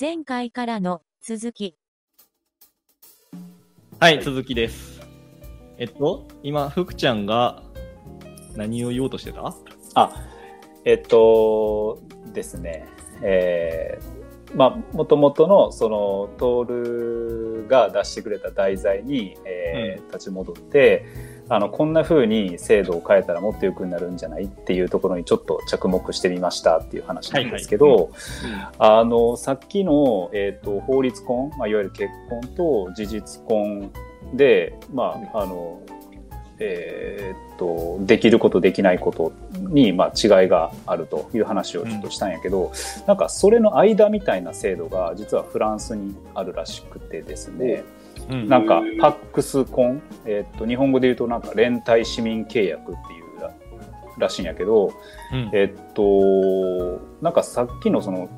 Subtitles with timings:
[0.00, 1.76] 前回からの続き。
[3.98, 4.98] はい、続きです。
[5.76, 7.62] えっと、今、福ちゃんが
[8.56, 9.54] 何を言おうとしてた？
[9.92, 10.14] あ、
[10.86, 12.00] えっと
[12.32, 12.88] ですね、
[13.20, 21.04] えー、まあ、もともとの、その、トールが出してくれた題材に、えー立ち戻って、
[21.50, 28.12] あの、こんな風に制度を変えたらもっと良くなるんじゃないっていうところにちょっと着目してみましたっていう話なんですけど、
[28.78, 33.90] あの、さっきの、えっ、と、法律婚、まあ、いわゆる結婚と事実婚
[34.32, 35.82] で、まあ、あの、
[36.60, 42.70] えーっと、できることできないことに、まあ、違いがあるという話をちょっとしたんやけど、
[43.08, 47.82] なんかそれの間みたいな制度が実はフランスにあるらしくてですね、
[48.28, 48.48] うん。
[48.48, 53.52] なんかパックス婚、えーっと、日本語で言うとなんか連帯市民契約っていうら
[54.18, 54.92] らしいんやけど、
[55.32, 55.50] うん。
[55.52, 58.28] えっと、なんかさっきのその、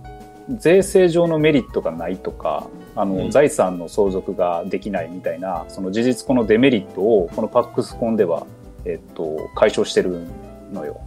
[0.49, 3.31] 税制上のメリットがないとか、あの、うん。
[3.31, 8.47] 財産の相続ができないみたいな、その事実このデメリットを、このパックスコンでは、
[8.85, 10.27] えっと、解消してる
[10.73, 11.01] のよ。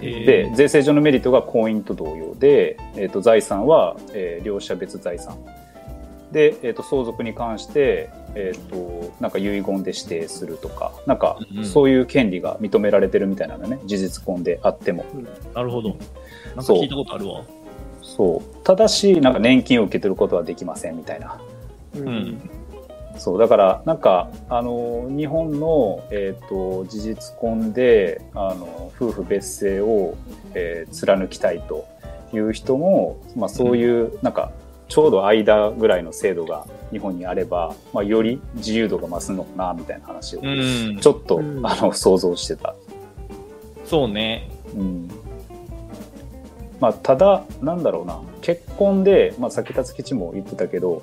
[0.00, 5.36] で、税制上のメリットが婚姻と同様で、えっと、財産は、えー両者別財産。
[6.32, 15.04] で、えっと、相続に関して、えっと、なんか遺言で指定するとか、なんかうんうん、そういう権利が認められてるみたいなのね、事実婚であっても。
[15.54, 15.90] なるほど。
[15.90, 15.98] なん
[16.56, 17.42] かそう聞いたことあるわ。
[18.02, 18.64] そう。
[18.64, 21.40] ただし、なんか年金を受け取ることはできませんみたいな。
[21.96, 22.50] うん。
[23.16, 23.38] そう。
[23.38, 30.14] だから、なんか、あの、日本の、えっ、と、事実婚で、あの、夫婦別姓を、
[30.54, 31.86] えー貫きたいと
[32.32, 34.52] いう人も、まあそういう、なんか、
[34.90, 40.98] ちょうど間ぐらいの制度が日本にあれば、まあより自由度が増すのかな、みたいな話を、うん。
[41.00, 42.74] ちょっと、うんあの、想像してた。
[43.84, 44.50] そうね。
[44.74, 45.08] うん
[46.80, 51.02] まあ、ただ、なんだろうな、結婚で、まあ、さっき辰吉も言ってたけど、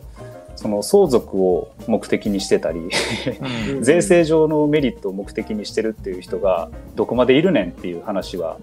[0.55, 3.83] その相続を目的にしてたり、うん。
[3.85, 8.57] 税制上のメリットを目的にしてるっていう人がどこまでいるねんっていう話は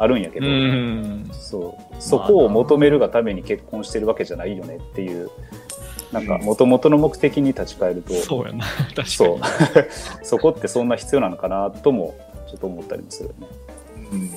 [0.00, 1.30] あるんやけど、うん。
[1.30, 5.30] そうそこを求めるがために結婚してるわけじゃないよねっていう、
[6.10, 8.64] なんか、もともとの目的に立ち返ると、そうやな。
[8.88, 9.08] 確かに。
[9.08, 9.38] そう
[10.24, 12.14] そこってそんな必要なのかなとも、
[12.48, 14.30] ちょっと思ったりもするよね。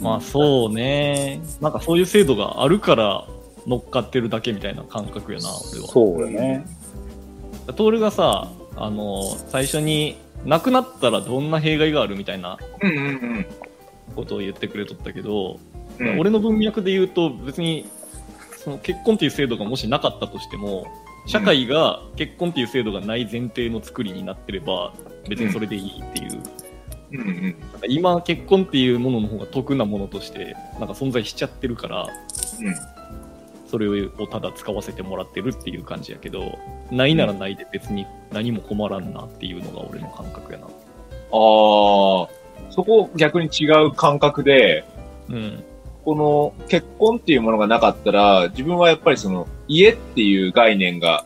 [0.00, 1.42] まあそうね。
[1.60, 3.26] なんかそういう制度があるから
[3.66, 5.88] 乗っかってるだけみたいな感覚やな、俺は。
[5.88, 6.64] そうよね。
[7.66, 13.46] トールがさ、あの、最初に、亡くなったらどんな弊害があるみたいなうんうんうん
[14.12, 15.58] ことを言ってくれとったけど、
[15.98, 16.18] うん。
[16.20, 17.86] 俺の文脈で言うと別に
[18.58, 20.86] その結婚っていう制度がもしなかったとしても
[21.26, 24.92] 社会が結婚っていう制度がない前提の作りになってれば
[25.28, 26.42] 別にそれでいいっていう、
[27.12, 27.80] うんうんなん。
[27.80, 32.74] か今結婚っていうものの方が得なものとしてなんか存在しちゃってるからうん。
[33.66, 36.58] それをただ使わせてもらってるっていう感じやけど
[36.90, 40.66] ないならないで別に何も困らんなっていうのが俺の感覚やな。
[40.66, 42.28] ああ、
[42.70, 44.84] そこ逆に違う感覚で、
[45.28, 45.64] うん。
[46.04, 51.24] この結婚っていうものがなかったら、自分はやっぱりその家っていう概念が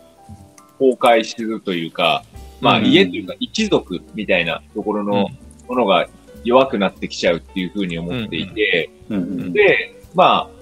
[0.78, 2.24] 崩壊するというか、
[2.60, 2.86] まあうん。
[2.86, 5.28] 家というか一族みたいなところの
[5.68, 6.06] ものが
[6.44, 10.56] 弱くなってきちゃうっていうふうに思っていて、で、まあ、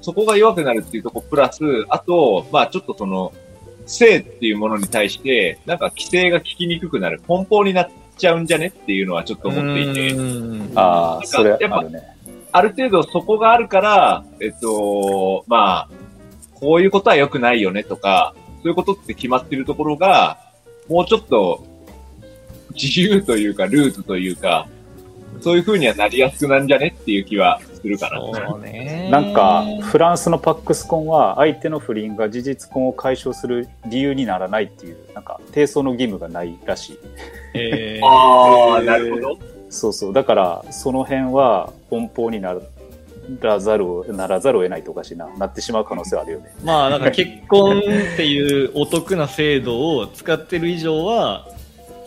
[0.00, 3.32] そこが弱くなるっていうところプラス、あと、まあちょっとその、
[3.86, 8.66] 性っていうものに対して、なんか規制が効きにくくなる、奔放になっちゃうんじゃね？
[8.66, 10.72] っていうのはちょっと思っていて、うん。
[10.74, 12.02] ああ、それやっぱあるね。
[12.52, 15.88] ある程度そこがあるから、えっと、まあ、
[16.54, 20.38] こういうことは良くないよねとか、そういうことって決まってるところが、
[20.88, 21.64] もうちょっと
[22.74, 24.66] 自由というか、ルーツというか、
[25.40, 26.96] そういう風にはなりやすくなんじゃね？
[27.00, 28.20] っていう気はするかな。
[28.20, 36.98] そうねなんか、フランスのパックス婚は、相手の不倫が事実婚を解消する理由にならないっていう、なんか、提訴の義務がないらしい。
[37.54, 39.38] えーああ、なるほど。
[39.70, 40.12] そうそう。
[40.12, 42.56] だから、その辺は、奔放にな
[43.40, 45.28] らざるを、ならざるを得ないとおかしいな。
[45.36, 46.54] なってしまう可能性はあるよね。
[46.64, 47.82] まあ、なんか結婚っ
[48.16, 51.46] ていうお得な制度を使ってる以上は、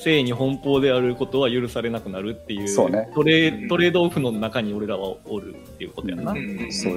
[0.01, 3.09] 性に奔放であることは許されなくなるっていうそうね。
[3.13, 6.71] トレートレードオフの中に俺らはおるっていうことやな、ん。
[6.71, 6.93] そう。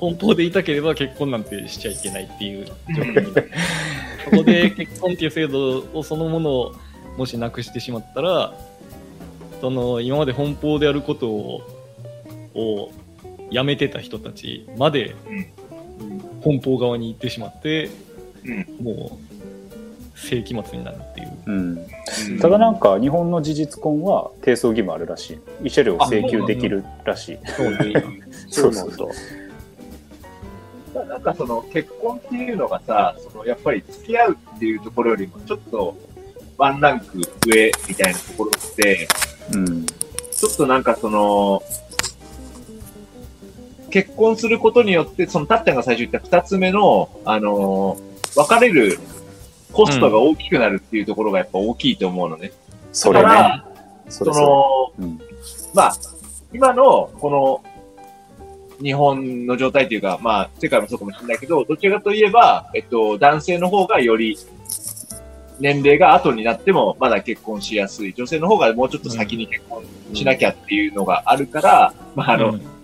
[0.00, 3.34] 奔放でいたければ結婚なんてしちゃいけないっていう状況に
[4.24, 6.74] そこで結婚っていう制度をそのものを
[7.18, 8.54] もしなくしてしまったら
[9.60, 11.62] その今まで奔放であることを
[12.54, 12.90] を
[13.50, 15.14] やめてた人たちまで
[16.42, 17.90] 奔放側に行ってしまって、
[18.80, 19.29] もう
[20.20, 21.28] 世紀末になるっていう。
[21.46, 21.86] うん。
[22.40, 25.38] ただなんか、日本の事実婚は、提訴義務あるらしい。
[25.62, 27.38] 慰謝料請求できるらしい。
[27.56, 28.04] そうね
[28.48, 29.08] そうそうそう。
[30.94, 35.96] ななんかその結婚っていうのがさ、そのやっぱり付き合うっていうところよりもちょっと
[36.58, 39.08] ワンランク上みたいなところって、
[39.54, 39.86] うん。
[39.86, 41.62] ちょっとなんかその、
[43.90, 48.98] 結婚することによって、そのたっちゃんが最初言った二つ目の、あのー別れる
[49.80, 52.52] コストが大きくなるっていうところがやっぱ大きいと思うのね。
[52.92, 53.64] それだからね。
[54.10, 54.32] その、
[54.98, 55.06] れ。
[55.06, 55.20] うん。
[55.72, 55.92] まあ、
[56.52, 57.30] 今のこ
[58.78, 64.36] の日本の状態というか、まあ、世界もそうかもしれないけど、どちらかといえば、えっと、男性の方がより
[65.60, 68.12] 年齢が後になってもまだ結婚しやすい。
[68.12, 69.82] 女性の方がもうちょっと先に結婚
[70.12, 72.79] しなきゃっていうのがあるから、まあ、あの、うん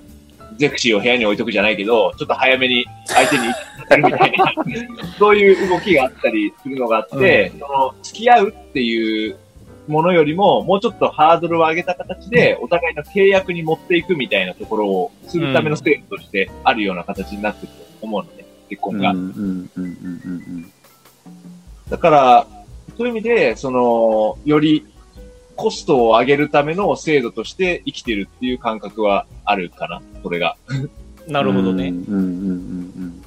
[0.56, 3.53] ゼクシーを部屋に置いとくじゃないけど、ちょっと早めに相手に言
[3.99, 4.53] るみたいな、
[5.19, 9.37] そういう動きがあったりするのがあって、その付き合うっていう
[9.88, 19.11] ものよりも、もうちょっとハードルを上げた形で、お互いの契約に持っていくみたいなところをするための制度としてあるような形になってると思うのね、結婚が。
[19.11, 20.73] うんうんうんうんうん。
[21.88, 22.47] だから、
[22.97, 24.87] そういう意味で、その、より
[25.56, 30.56] コストを上げるための制度として生きてるっていう感覚はあるかな、それが。
[31.26, 31.88] なるほどね。
[31.88, 33.23] うんうんうんうんうん。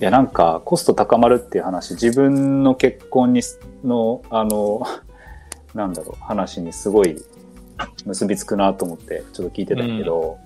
[0.00, 4.82] いや、なんか、コスト高まるっていう話、自分の結婚にす、の、あの、
[5.74, 7.20] なんだろう、話にすごい
[8.06, 10.38] 結びつくなと思って、ちょっと聞いてたけど、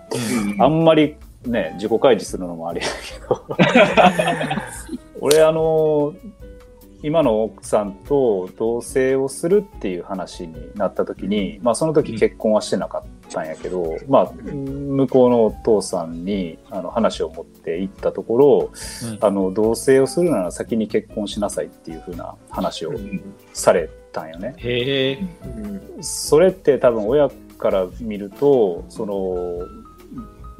[0.58, 3.44] あんまりね、自己開示するのもありだけど、
[5.20, 6.14] 俺、あの、
[7.02, 18.70] 今の奥さんと同棲をするっていう話になった時に、まあその時結婚はしてなかったんやけど、まあ向こうのお父さんにあの話を持って行ったところ、
[19.04, 22.92] うんあの同棲をするなら先に結婚しなさいっていう風な話を
[23.52, 24.54] されたんよね。
[24.58, 25.18] へえ。
[26.00, 29.58] それって多分親から見るとその、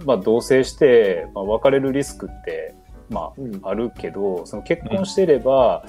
[0.05, 2.75] まあ、同棲して、まあ、別れるリスクって、
[3.11, 3.61] まうん。
[3.63, 5.85] あ、あるけどその結婚してれば、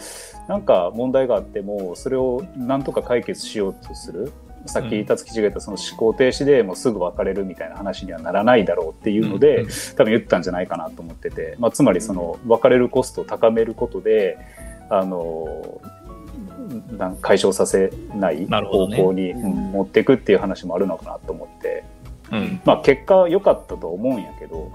[0.48, 4.32] なんか問題があってもそれをなんとか解決しようとする。
[4.66, 9.70] さっき辰吉が言ったその思考停止でもうすぐ別れるみたいな話にはならないだろうっていうので、うん。
[9.98, 14.38] 多分言ったんじゃないかなと思ってて、まあ、つまりその別れるコストを高めることで
[14.90, 15.82] あの
[17.22, 21.84] 解消させない方向に、持っていくっていう話もあるのかなと思って、
[22.34, 22.62] うん。
[22.66, 24.72] まあ、結果良かったと思うんやけど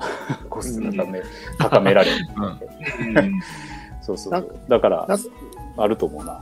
[0.49, 1.23] コスト高め,、
[1.59, 3.41] 高められるうん
[4.01, 5.07] そうそうだから
[5.77, 6.41] あると思うな。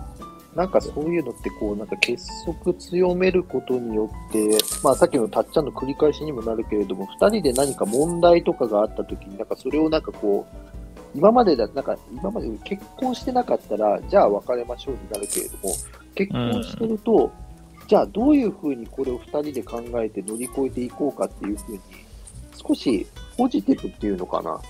[0.56, 15.74] なんかそういうのって、こう、なんか結束強めることによって、まあさっきのたっちゃんの繰り返しにもなるけれども、二人で何か問題とかがあったときに、なんかそれをなんかこう、今までだ、なんか今まで結婚してなかったら、じゃあ別れましょうになるけれども、
[16.14, 17.30] 結婚してると、
[17.86, 21.80] じゃあどういうふうにこれを二人で考えて乗り越えていこうかっていうふうに、
[22.66, 23.06] 少し
[23.36, 24.60] ポジティブっていうのかな？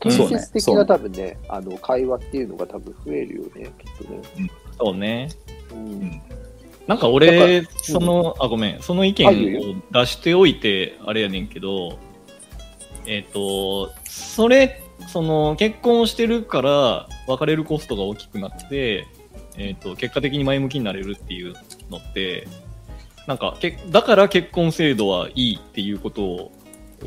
[0.00, 4.50] 建設的な多分ね、あの、会話っていうのが多分増えるよね、きっとね。
[4.78, 5.28] そうね。
[5.72, 6.22] うん
[6.86, 9.26] なんかだ俺、からその、あ、ごめん、その意見
[9.58, 11.98] を出しておいて、あれやねんけど、
[13.06, 19.06] えっ、と、それ、その、結婚してるから、別れるコストが大きくなって、
[19.56, 21.54] えっ、と、結果的に前向きになれるっていう
[21.90, 22.46] のって、
[23.26, 26.52] なんか、けだから結婚制度はいいっていうことを、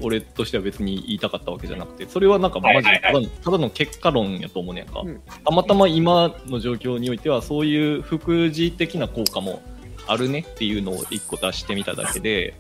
[0.02, 5.02] 俺としては別に言いたかったわけじゃなくて、それはなんかマジでただのただの結果論やと思うねんか。
[5.02, 5.22] うん。
[5.44, 9.62] たまたま今の状況においてはそういう副次的な効果も
[10.08, 12.54] あるねっていうのを一個出してみただけで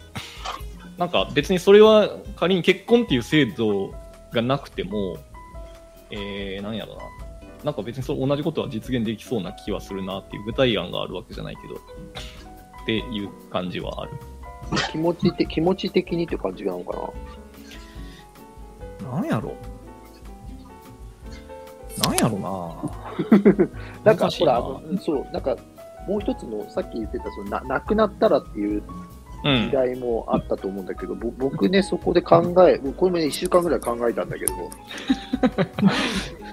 [0.97, 3.93] なんか別にそれは仮に結婚っていう制度
[4.33, 5.17] がなくても
[6.09, 7.01] えー、なんやろな。
[7.63, 11.81] なんか別にそれ同じことは実現できそうな気はするなっていう具体案があるわけじゃないけど
[12.87, 14.11] っていう感じはある。
[14.91, 17.11] 気持ちて気持ち的にって感じなのか
[19.03, 19.11] な？
[19.11, 19.53] なんやろ？
[22.01, 23.59] なんやろな？
[24.05, 25.57] なんかほらあの、そう、なんか
[26.07, 28.81] もう一つのさっき言ってたそのな、亡くなったらっていう
[29.43, 29.65] うん。
[29.65, 34.53] 時代もあったと思うんだけど、ぼ僕ね、そこで考え、これもね、1週間ぐらい考えたんだけど、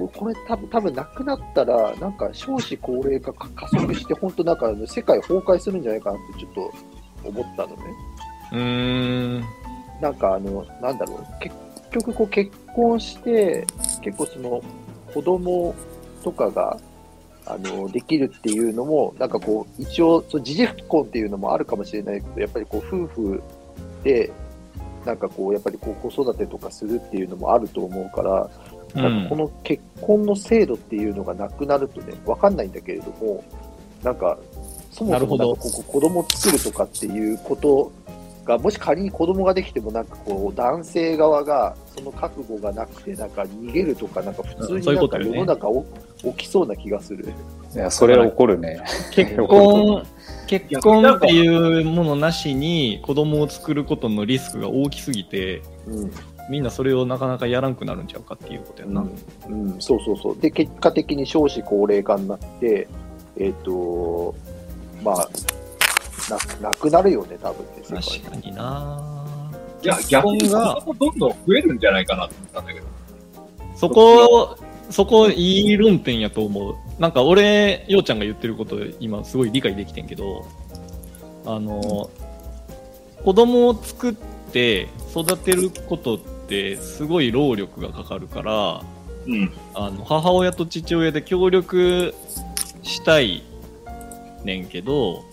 [0.00, 7.82] ここれ多分、多分亡くなったら、なんか少子高齢化が加速して、本当なんか世界崩壊するんじゃないかなってちょっと思ったのね。
[8.52, 9.44] うーん
[10.00, 11.54] なんかあの、なんだろう、結
[11.90, 13.66] 局こう結婚して、
[14.00, 14.62] 結構その
[15.12, 15.74] 子供
[16.22, 16.76] とかが、
[17.46, 23.42] あの、できるっていうのも、なんかこう、一応、その事実婚っていうのもあるかもしれないけど、やっぱりこう、夫婦
[24.04, 24.30] で、
[25.04, 28.48] なんかこう、やっぱりこう、子育てとかするっていうのもあると思うから、
[28.94, 33.44] なんかこの結婚の制度っていうのがなくなるとね、わかんないんだけれども、
[34.02, 34.38] なんか、
[34.90, 37.92] そもそもなるほどなんかここ子供を作るとかっていうこと
[38.44, 45.84] が、もし仮に子供ができても、なんかこう、男性側が、その覚悟がなくて、なんか逃げるとか、なんか普通になんか世の中お
[46.22, 47.32] 起きそうな気がする。
[47.74, 48.80] いや、それは起こるね。
[49.12, 50.02] 結婚、
[50.46, 56.10] 結婚っていうものなしに子供を作ることのリスクが大きすぎて、うん。
[56.50, 59.06] みんなそれをなかなかやらんくなるんちゃうかっていうことやな。
[59.48, 60.38] うん、そうそうそう。
[60.38, 62.88] で、結果的に少子高齢化になって、
[63.38, 64.34] えっ、と、
[65.04, 65.28] まあ、
[66.62, 69.30] な、なくなるよね、多分ね、確かにな
[69.84, 72.86] いや、逆にがそこどんどん増えるんじゃないかなと思ったんだけど。
[73.76, 74.58] そこ、
[74.90, 76.74] そこいい論点やと思う。
[76.98, 80.44] なんか俺、ようちゃんが言ってること今すごい理解できてんけど、
[81.46, 82.10] あの、
[83.24, 84.14] 子供を作っ
[84.52, 86.18] て育てることっ
[86.50, 88.82] てすごい労力がかかるから、
[89.26, 89.52] うん。
[89.74, 92.12] あの母親と父親で協力
[92.82, 93.42] したい
[94.44, 95.24] ねんけど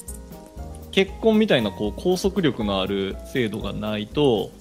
[0.91, 4.51] 結婚みたいなこう拘束力のある制度がないと,、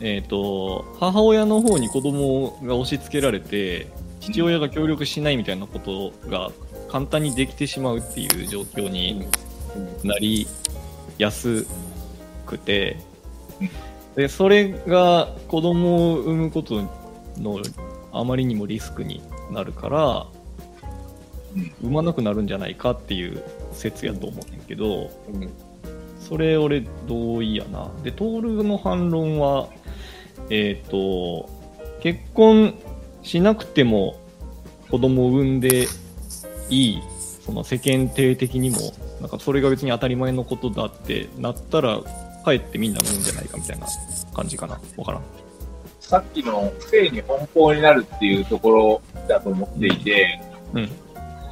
[0.00, 3.88] えー、と母親の方に子供が押し付けられて
[4.20, 6.50] 父親が協力しないみたいなことが
[6.88, 9.26] 簡単にできてしまうっていう状況に
[10.04, 10.46] なり
[11.18, 11.66] やす
[12.46, 12.96] くて
[14.16, 16.82] でそれが子供を産むこと
[17.38, 17.60] の
[18.12, 20.26] あまりにもリスクになるから、
[21.82, 23.42] 産まなくなるんじゃないかっていう
[23.72, 25.10] 説やと思うねんけど、
[26.20, 27.90] それ俺同意やな。
[28.02, 29.68] で、トールの反論は、
[30.50, 31.48] えっ、と、
[32.00, 32.74] 結婚
[33.22, 34.20] しなくても
[34.90, 35.86] 子供を産んで
[36.68, 37.02] いい、
[37.44, 38.78] その世間体的にも、
[39.20, 42.00] なんかそれが別に当たり前のことだってなったら、
[42.42, 43.86] かえってみんな産むんじゃないかみたいな
[44.34, 44.80] 感じかな。
[44.96, 45.22] わからん。
[46.00, 50.40] さっきの性に奔放になるっていうところだと思っていて、
[50.74, 50.90] うん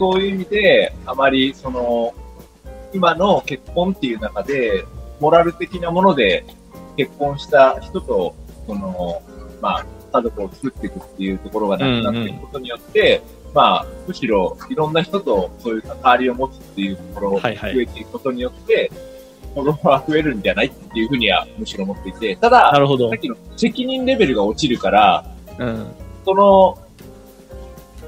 [0.01, 2.15] そういう意味で、あまりその、
[2.95, 4.87] 今の結婚っていう中で、
[5.21, 6.47] モラル的なもので
[6.97, 8.35] 結婚した人と、
[8.67, 9.23] その、
[9.61, 13.21] まあ、家族を作っていくっていうところがなくなっていくことによって、
[13.53, 18.91] まあ、むしろいろんな人とそういう関わりを持つっていうところがはいはい増えていくことによって、
[19.55, 23.19] 子供は増えるんじゃないっていうふうにはむしろ思っていて、ただ、なるほどさっ。
[23.19, 25.25] きの責任レベルが落ちるから、
[25.59, 25.87] うん。
[26.25, 26.79] その、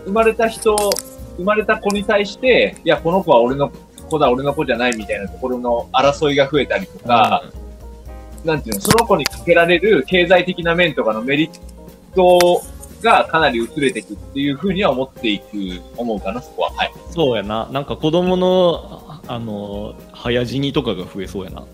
[0.04, 0.76] 生まれた人、
[1.37, 3.70] 生まれた子に対して、いや、この子は俺の
[4.08, 7.42] 子だ、俺の子じゃないみたいなところの争いが増えたりとか、
[8.44, 11.61] なんていうの、その子にかけられる経済的な面とかのメリッ
[12.14, 12.62] ト
[13.02, 15.44] がかなり薄れていくっていうふうには思っていく、
[15.97, 16.71] 思うかな、そこは。
[16.71, 16.92] はい。
[17.11, 17.68] そうやな。
[17.73, 21.64] なんか子供の、あの、早死にとかが増えそうやな。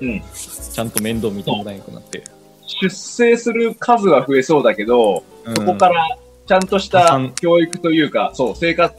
[0.00, 0.20] うん。
[0.20, 2.24] ちゃんと面倒見てもらえなくなって。
[2.66, 8.96] 出生する数は増えそうだけど、うんそこからちゃんとした教育というか、そう、生活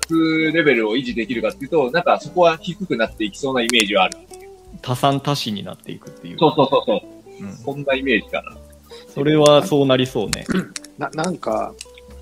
[0.52, 4.18] レベルを維持できるかっていうと、なんかそこは低くなっていきそうなイメージはある。
[4.82, 6.40] 多産多死になっていくっていう。
[6.40, 7.44] そうそうそうそう。
[7.44, 8.58] うんそんなイメージかな。
[9.14, 10.46] それはそうなりそうね。
[10.98, 11.74] ななんか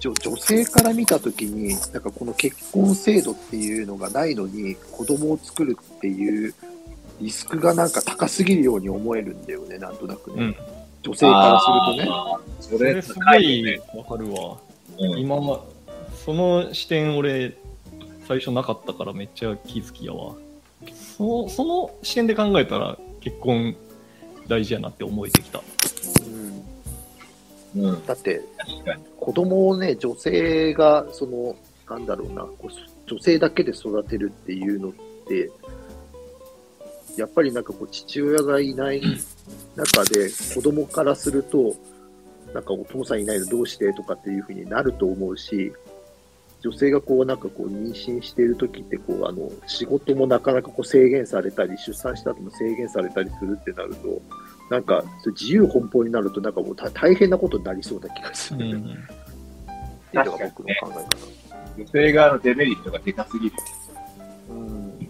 [0.04, 6.54] 女、女性から見たときに、なんかこの結婚制度っていうのがないのに、子供を作るっていう
[7.22, 10.36] リスクがなんか高すぎるように思えるんだよね、なんとなくね。
[10.38, 10.56] うん。
[11.04, 12.78] 女性からするとね。
[12.78, 13.82] それすご高い。
[13.96, 14.58] わかるわ。
[15.00, 15.64] うん今は、
[16.26, 17.58] その視点俺、
[18.28, 20.36] 最初なかったからめっちゃ気づきやわ。
[21.18, 23.76] そその視点で考えたら結婚
[24.48, 25.62] 大事やなって思えてきた。
[26.26, 26.43] うん
[27.76, 28.42] うん、だって。
[29.20, 31.56] 子供をね、女性が、その、
[31.90, 32.70] なんだろうな、こう
[33.10, 34.92] 女性だけで育てるっていうのっ
[35.28, 35.50] て、
[37.18, 39.02] やっぱりなんかこう、父親がいない
[39.76, 41.76] 中で、子供からすると、
[42.54, 45.72] なんかお父さんいないのどうしてとかっていうふうになると思うし、
[46.62, 54.22] 女性がこう、なんかこう、妊娠している時って、こう、あの、仕事もなかなかこう制限されたり、出産した後も制限されたりするってなると、
[54.74, 58.66] なんか、自由奔放になると、なんかもう大大変なことになりそうな気がする。
[58.66, 58.82] うん。
[58.82, 58.86] っ
[60.12, 61.34] ていうのが僕の考え方。
[61.78, 63.56] 女性側のデメリットがでかすぎる。
[64.50, 65.10] うん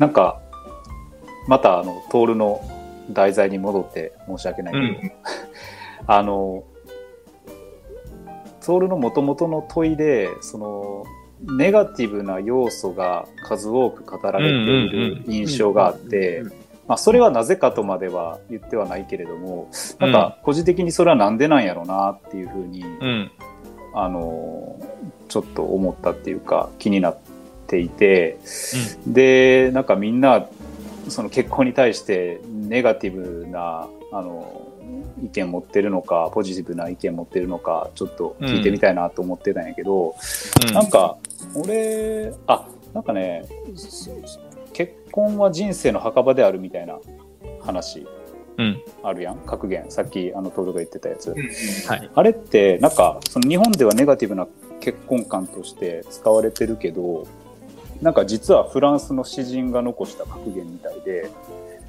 [0.00, 0.40] なんか、
[1.46, 2.60] また、あの、トールの
[3.10, 5.12] 題材に戻って申し訳ないけど、うん
[6.08, 6.64] あの、
[8.64, 11.04] トールの元々の問いで、その、
[11.58, 16.42] ネガティブな要素が数多く語られている印象があって、
[16.90, 19.70] まあ、それはなぜかとまでは言ってはないけれども、
[20.00, 23.30] なんか、個人的にそれはなんでなんやろうなっていうふうに、うん。
[23.94, 24.76] あの、
[25.28, 27.18] ちょっと思ったっていうか、気になっ
[27.68, 28.38] ていて、
[29.06, 30.48] で、なんかみんな、
[31.06, 34.66] その結婚に対してネガティブな、あの、
[35.22, 40.16] 意見持ってるのか、ポジティブな意見持ってるのか、ちょっと聞いてみたいなと思ってたんやけど、
[40.66, 40.74] うん。
[40.74, 41.18] なんか、
[41.54, 43.44] 俺、あ、なんかね、
[44.86, 46.96] 結結婚は人生の墓場であるみたいな
[47.60, 48.06] 話
[48.58, 48.80] うん。
[49.02, 51.34] あるやん格言さっきあのトールが言ってたやつ、
[51.88, 52.10] はい。
[52.14, 54.46] あれってなんかその日本ではネガティブな
[54.78, 57.26] 結婚観として使われてるけど
[58.00, 61.28] なんか実はフランスの詩人が残した格言みたいで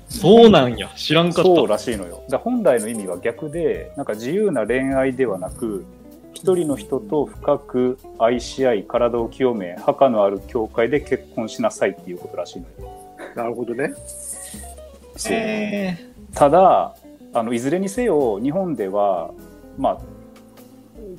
[0.10, 0.90] そうなんや。
[0.96, 1.44] 知らんかった。
[1.44, 5.86] そうらしいのよだ本来の意味は逆でなんか自由な恋愛ではなく
[6.34, 12.92] 一人の人と深く愛し合い体を清め墓のある教会で結婚しなさいっていうことらしいのよ。
[13.36, 13.94] なるほどね。
[15.16, 15.34] そう。
[15.34, 15.98] え
[16.34, 16.96] ただ
[17.34, 19.32] あのいずれにせよ日本では
[19.78, 20.02] まあ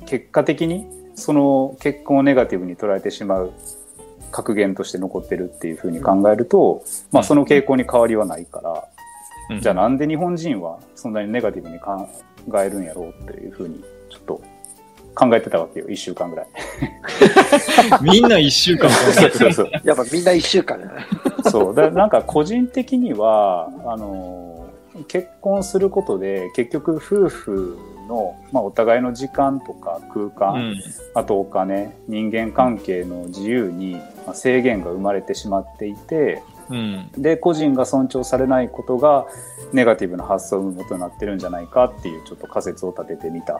[0.05, 3.53] 結果的にその結婚をネガティブに捉えてしまう
[4.31, 12.09] 格言として残ってるっていうふうに考えると、まあ、その傾向に変わりはないから、ーじゃあなんで日本人はそんなにネガティブに考
[12.59, 14.41] えるんやろうっていうふうにちょっと
[15.15, 16.47] 考えてたわけよ1週間ぐらい。
[18.01, 18.89] みんな一週間
[19.83, 20.91] やっぱみんな一週間だね。
[21.49, 24.69] そうだなんか個人的にはあの
[25.07, 27.77] 結婚することで結局夫婦
[28.07, 30.75] の、まあ、お互いの時間とか空間、うん。
[31.13, 33.93] あとお金人間関係の自由に
[34.25, 37.09] まあ制限が生まれてしまっていてうん。
[37.17, 39.25] で個人が尊重されないことが
[39.73, 43.59] ネガティブな発想を生むことになってるんじゃないかっていうちょっと仮説を立ててみた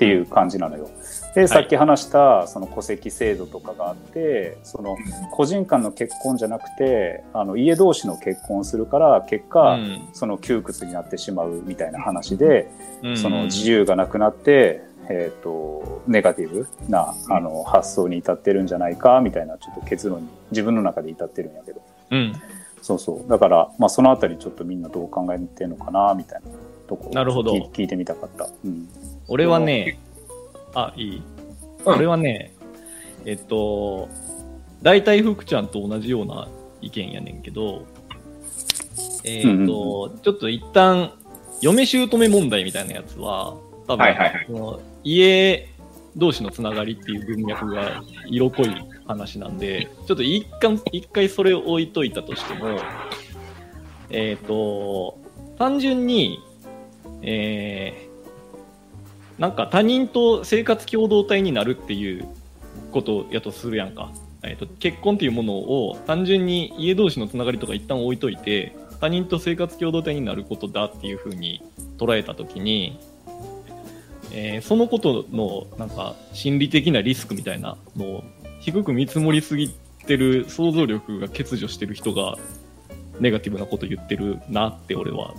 [0.00, 0.88] っていう感じなのよ。
[1.34, 4.96] でさっき話したその戸籍制度とかがあってその
[5.30, 10.08] 個人間の結婚じゃなくてあの家同士の結婚をするから結果、うん。
[10.14, 12.70] その窮屈になってしまうみたいな話で、
[13.02, 13.16] うん。
[13.18, 14.80] その自由がなくなって、
[15.10, 21.82] えー、とネガティブなあの発想に至ってるんじゃないかみたいなちょっと結論に自分の中で至ってるんやけど。
[22.10, 22.32] うん。
[22.80, 23.28] そうそう。
[23.28, 26.48] だから、まあ、そのあたりちょっとみんなどう考えてるのかなみたいな
[26.88, 27.52] とこなるほど。
[27.52, 28.48] 聞聞いてみたかった。
[28.64, 28.88] うん
[29.30, 29.96] 俺はね、
[30.74, 31.22] あ、いい、
[31.86, 31.94] うん。
[31.94, 32.52] 俺はね、
[33.24, 34.08] えっと、
[34.82, 36.48] 大体福ちゃんと同じような
[36.80, 37.86] 意見やねんけど、
[39.24, 41.12] えっ、うんと、ちょっと一旦、
[41.60, 43.54] 嫁姑問題みたいなやつは、
[43.86, 44.46] 多分、はいはいはい。
[44.48, 45.68] その家
[46.16, 48.74] 同士のつながりっていう文脈が色濃い
[49.06, 52.80] 話なんで、ちょっと一回一回それを置いといたとしても、
[54.10, 55.18] えっ、と、
[55.56, 56.40] 単純に、
[57.22, 58.09] えー
[59.40, 62.28] なんか他人と生活共同体になるっていう
[62.92, 64.12] ことやとするやんか。
[64.42, 71.62] えー、と結婚っていうものを単純に家同士のつながりとか一旦置いといて他人と生活共同体になることだっていうふうに
[71.98, 72.98] 捉えたときに、
[74.32, 78.24] えーそのことのなんか心理的なリスクみたいなのを
[78.60, 79.68] 低く見積もりすぎ
[80.06, 82.36] てる想像力が欠如してる人が
[83.20, 85.34] ネガティブなこと言ってるなって俺は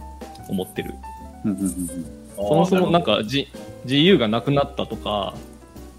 [0.48, 0.94] 思ってる。
[2.47, 3.47] そもそもなんかじ
[3.86, 5.34] 自由がなくなったとか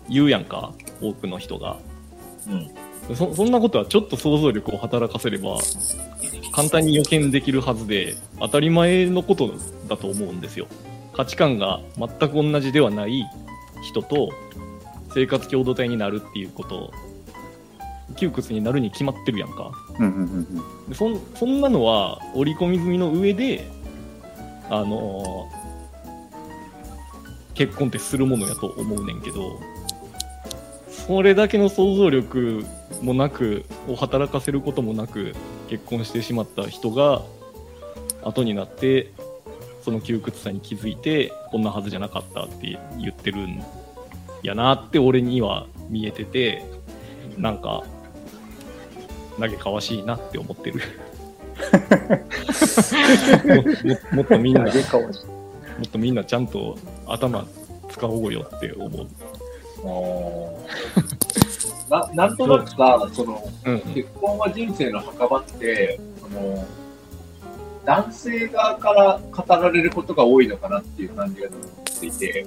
[0.08, 1.78] 言うやんか、多くの人が。
[2.48, 3.16] うん。
[3.16, 5.58] そそんなことはちょっと想像力を働かせれば
[6.52, 9.52] 簡単に予見できるはずで当たり前のこと
[9.88, 10.66] だと思うんですよ。
[11.12, 13.24] 価値観が全く同じではない
[13.82, 14.30] 人と
[15.14, 16.90] 生活共同体になるっていうこと
[18.16, 19.72] 窮屈になるに決まってるやんか。
[19.98, 23.68] うんうんうんうんでそんそんなのは織り込み済みの上で、
[24.70, 25.61] あのー
[27.54, 29.60] 結婚ってするものやと思うねんけど、
[30.88, 32.64] それだけの想像力
[33.02, 35.34] もなく、を働かせることもなく、
[35.68, 37.22] 結婚してしまった人が、
[38.22, 39.12] 後になって、
[39.84, 43.62] その窮屈さに気づいて、こんなはずじゃなかったって言ってるん
[44.42, 46.62] やなって俺には見えてて、
[47.36, 47.82] なんか、
[49.40, 50.80] 嘆かわしいなって思ってる。
[53.44, 53.62] もも
[54.12, 55.20] もっとみんな、も投げかわし
[55.82, 57.46] っとみんなちゃんと頭
[57.90, 59.06] 使おうよって思う。
[61.90, 63.80] な なんとなくさ、その、うん。
[63.94, 66.64] 結婚は人生の墓場って、その、
[67.84, 71.48] 男性側から語られることが多いのかなっていう感じが
[71.90, 72.46] していて、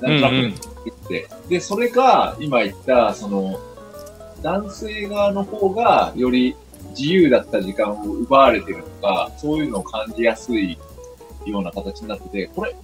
[0.00, 3.60] なんとなく言って、で、それが今言った、その、
[4.42, 6.56] 男性側の方がより
[6.98, 10.78] 自由だった時間を奪われてるとか、そういうのを感じやすい
[11.50, 12.74] ような形になってて、これ、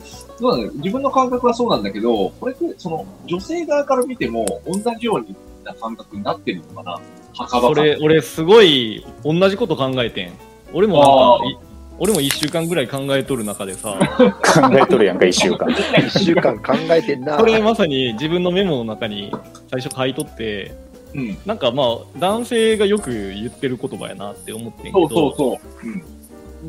[0.40, 7.00] どうなんだろう自分の感覚はそうなんだけど、これって、その、女性側から見ても同じような感覚になってるのかな？
[7.34, 10.32] 墓場感それ、俺すごい同じこと考えてん。
[10.72, 11.68] 俺もなんかい、
[12.00, 15.68] 俺も一週間ぐらい考えとる中でさ、考えとるやんか、一週間。
[16.06, 17.36] 一週間考えてんな。
[17.36, 19.32] これまさに自分のメモの中に
[19.70, 20.74] 最初書いとって、
[21.14, 21.38] うん。
[21.46, 25.88] なんかまあ、男性がよく言ってる言葉やなって思ってんけど、そうそうそう。
[25.88, 26.02] うん。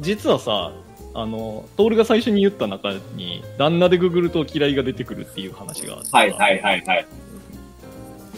[0.02, 0.72] 実はさ、
[1.14, 7.08] あの、トールが最初に言った中に、旦那でググると嫌いが出てくるっていう話があってさはいはいはいはい。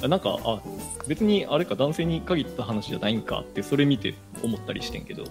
[0.03, 0.61] あなんか、あ、
[1.07, 5.23] 別にあれか男性に限った話じゃないんかって、それ見て思ったりしてんけど、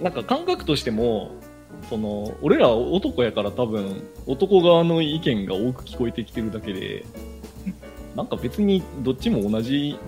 [0.00, 1.30] なんか感覚としても、
[1.88, 7.04] その、俺ら男やから多分、男側の意見が多く聞こえてきてるだけで、
[8.16, 9.98] なんか別にどっちも同じ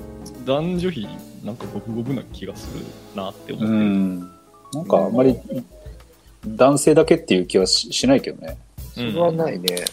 [0.44, 1.06] 男女比、
[1.44, 4.34] なんか五分五分な気がするなって思うって。
[4.74, 5.38] なんかあんまり
[6.46, 8.56] 男性だけっていう気はししないけどね。
[8.94, 9.84] それはないね。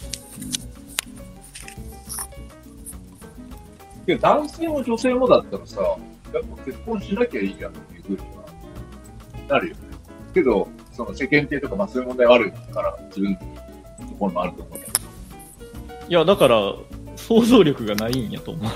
[4.06, 5.80] けど男性も女性もだったらさ、
[6.32, 8.44] やっぱ結婚しなきゃいいじゃんっていうふうには
[9.48, 9.80] なるよね。
[10.34, 13.44] けど、その世間体とか、まあそういう問題はあるから、自分のと
[14.18, 14.92] ころもあると思うけど。
[16.08, 16.74] いや、だから、
[17.16, 18.70] 想像力がないんやと思う。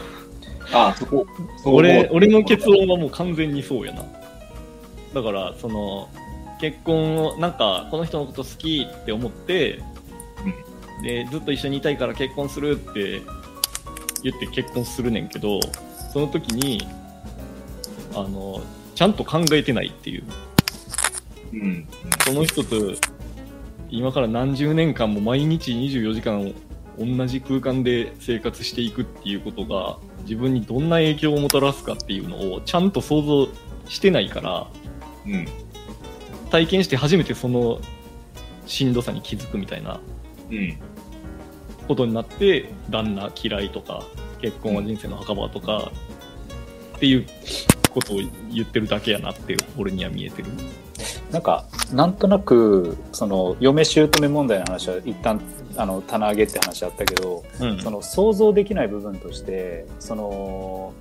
[0.72, 1.26] ああ、そこ、
[1.62, 4.04] そ俺、俺の結論はもう完全にそうやな。
[5.14, 6.08] だから、その、
[6.61, 9.83] 結婚を、なんか、この人のこと好きって思って、
[11.03, 13.21] で、ずっと一緒にいたいから結婚するって
[14.23, 15.61] 言って結婚するねんけど、
[16.12, 16.87] その時に、
[18.14, 18.62] あの、
[18.95, 20.25] ちゃんと考えてないっていう。
[21.53, 21.61] うん。
[21.61, 21.88] うん。
[22.25, 22.77] その人と、
[23.90, 26.55] 今から何十年間も毎日24時間
[26.99, 33.49] 同じ空間で生活していくっていうことが自分にどんな影響をもたらすかっていうのをちゃんと想像
[33.88, 34.66] してないから
[35.27, 35.47] うん。
[36.50, 37.80] 体験して初めてその
[38.66, 40.00] しんどさに気づくみたいな
[40.50, 40.78] うん。
[41.88, 44.02] ことになって旦那嫌いとか
[44.40, 45.92] 結婚は人生の墓場とか
[46.96, 47.26] っていう
[47.90, 48.16] ことを
[48.52, 50.48] 言ってるだけやなって俺には見えてる。
[51.30, 55.40] なんか、なんとなく、その、嫁姑問題の話は一旦、
[55.76, 60.92] あの、棚上げって話あったけど、うんその想像できない部分として、その、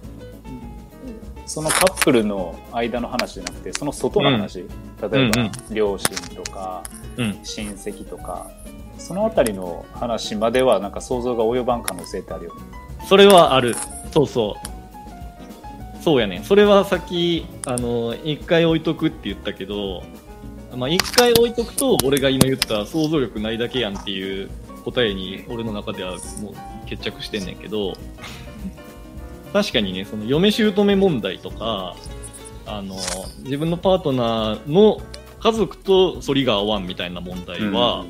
[1.46, 4.68] そのカップルの間の話じゃなくて、その外の話、例え
[5.02, 6.84] ば、うんうん両親とか、
[7.18, 8.50] うん親戚とか、
[8.98, 12.62] そのあたりの話までは、なんか想像が及ばん可能性ってあるよね。
[13.08, 13.76] それはある。
[14.12, 16.04] そうそう。
[16.04, 16.44] そうやねん。
[16.44, 20.04] それはさっき、あの、一回置いとくって言ったけど、
[20.76, 24.50] まあ、一回置いとくと、俺が今言った想像力ないだけやんっていう
[24.84, 27.94] 答えに、俺の中ではもう決着してんねんけど、
[29.56, 31.96] 確かにね、その嫁姑問題とか、
[32.66, 32.98] あの、
[33.44, 34.98] 自分のパートナーの
[35.40, 38.04] 家族と反りが合わんみたいな問題は、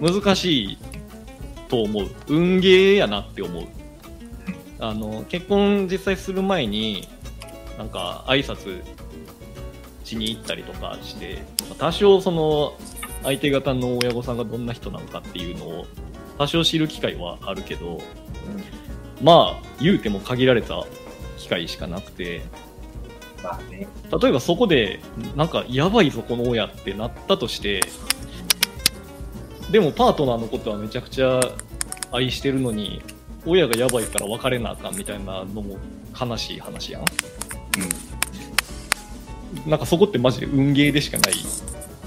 [0.00, 0.78] 難しい
[1.68, 2.06] と思う。
[2.26, 3.64] 運ゲーやなって思う。
[4.78, 7.06] あの、結婚実際する前に、
[7.76, 8.80] なんか挨拶
[10.04, 12.72] しに行ったりとかして、まあ多少その、
[13.24, 15.86] 相手方の親御さんがどんな人なのかっていうのを、
[16.38, 18.00] 多少知る機会はあるけど、
[19.22, 20.84] まあ、言うても限られた
[21.38, 22.42] 機会しかなくて、
[23.42, 23.88] まあね。
[24.20, 25.00] 例えばそこで、
[25.36, 27.80] なんか、やばいぞ、この親ってなったとして、
[29.70, 31.40] でもパートナーのことはめちゃくちゃ
[32.10, 33.02] 愛してるのに、
[33.46, 35.78] 親がやばいから別れなあかんみたいなのも
[36.18, 37.04] 悲しい話やん。
[39.66, 41.32] なんかそこってマジで運ゲーでしかない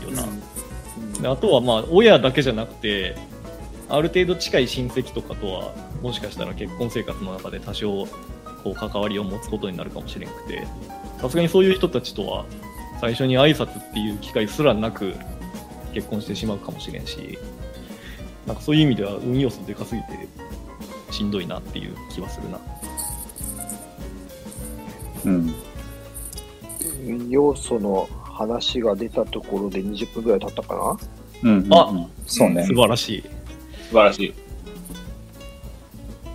[0.05, 1.21] よな。
[1.21, 3.15] であとはまあ、親だけじゃなくて、
[3.89, 5.73] ある程度近い親戚とかとは、
[6.05, 8.05] もしかしたら結婚生活の中で多少、
[8.63, 10.67] こう、関わりを持つことになるかもしれんくて、
[11.19, 12.45] さすがにそういう人たちとは、
[13.01, 15.15] 最初に挨拶っていう機会すらなく、
[15.95, 17.39] 結婚してしまうかもしれんし、
[18.45, 20.07] なんかそういう意味では運要素でかすぎて、
[21.09, 22.59] しんどいなっていう気はするな。
[25.25, 25.55] うん。
[27.31, 30.99] 要素の話が出たところで20分ぐらい経ったか
[31.41, 31.49] な？
[31.49, 31.73] うん。
[31.73, 32.75] あうんそうね素。
[32.75, 33.23] 晴らしい。
[33.89, 34.33] 素晴らしい。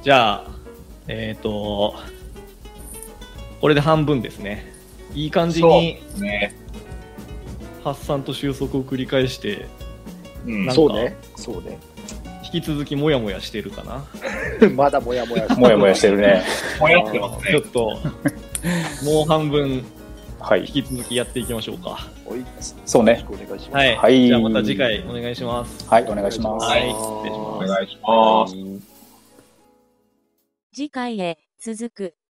[0.02, 0.50] じゃあ、
[1.08, 1.94] えっ、と、
[3.60, 4.72] これで半分ですね。
[5.14, 6.54] いい感じにね。
[7.84, 9.66] 発散と収束を繰り返して、
[10.46, 11.16] うんなんかそうね。
[11.36, 11.78] そうね。
[12.52, 14.04] 引き続きモヤモヤしてるかな。
[14.74, 16.42] まだもやもやもやもやしてるね。
[16.80, 17.62] もやってますねちょっ。
[17.64, 17.80] と、
[19.04, 19.84] もう半分
[20.40, 20.60] はい。
[20.60, 22.08] 引き続きやっていきましょうか。
[22.26, 22.46] おい、よ
[22.86, 23.12] そうね。
[23.12, 23.72] ろしくお願いします。
[23.72, 23.96] はい。
[23.96, 25.86] はいじゃあまた次回お願いします。
[25.88, 26.66] はい、お願いします。
[26.66, 28.79] はい失礼しますお願いします。
[30.72, 32.16] 次回へ続く。